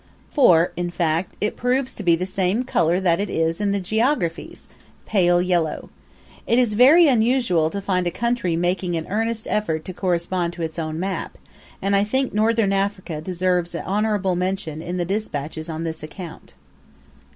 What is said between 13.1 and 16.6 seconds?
deserves honorable mention in the dispatches on this account.